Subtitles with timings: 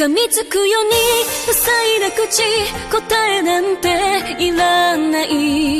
[0.00, 0.92] 噛みつくように
[1.52, 2.42] 塞いだ口
[2.90, 5.79] 答えなんていらない。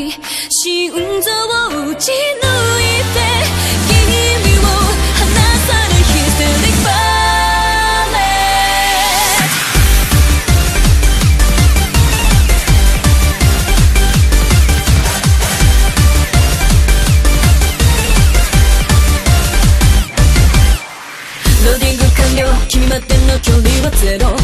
[23.99, 24.39] tiens donc.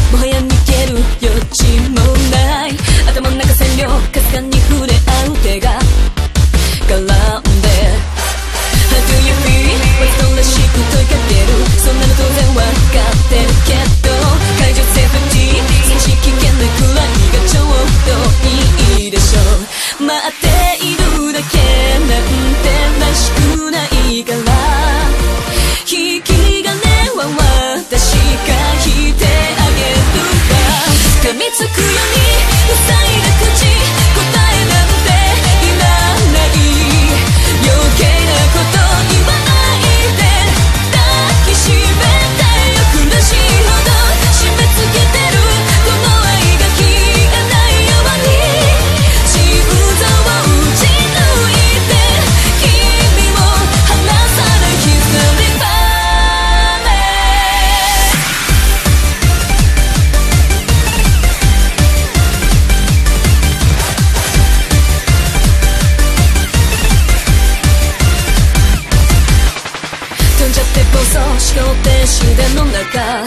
[71.57, 73.25] 自然の中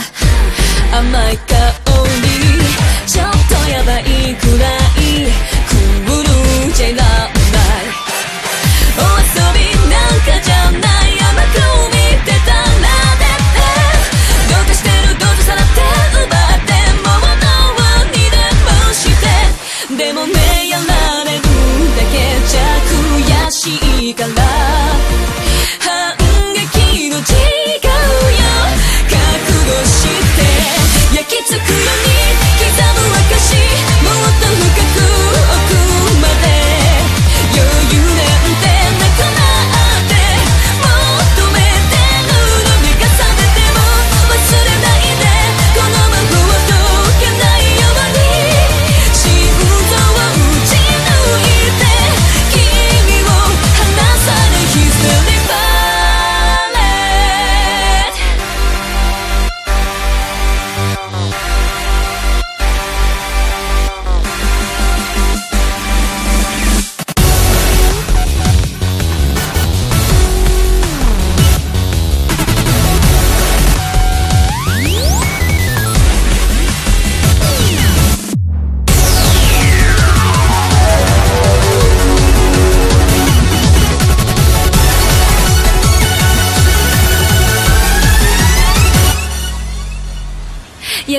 [0.93, 1.55] 甘い香
[2.23, 2.31] り
[3.05, 4.03] ちょっとやばい
[4.37, 4.65] くら
[4.97, 5.27] い
[5.69, 6.23] クー
[6.67, 7.29] ルじゃいらない。
[8.97, 9.59] お遊び
[9.91, 11.59] なんかじゃない甘く
[11.91, 12.63] 見てたら
[13.19, 13.59] 出て。
[14.49, 15.79] どうかしてるどうかさらって
[16.15, 16.71] 奪って
[17.03, 19.27] もうどう二度もして。
[19.97, 20.35] でもね
[20.69, 21.43] やられる
[21.97, 22.15] だけ
[22.49, 24.40] じゃ悔しいから。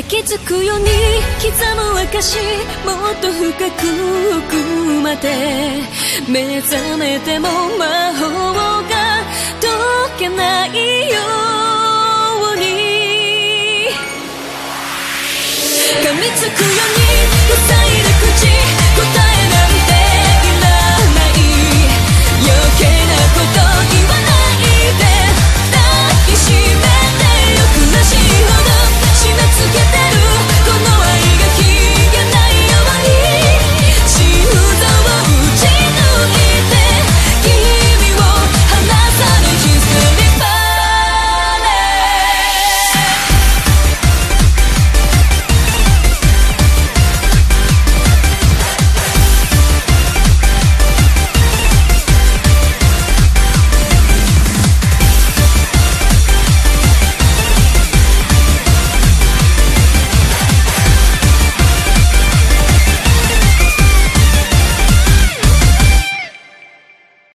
[0.04, 0.86] きつくように
[1.42, 1.52] 刻
[1.94, 2.38] む証
[2.86, 3.82] もっと深く
[4.38, 4.56] 奥
[5.02, 5.82] まで
[6.28, 7.48] 目覚めても
[7.78, 8.54] 魔法
[8.84, 8.90] が
[9.62, 10.72] 解けない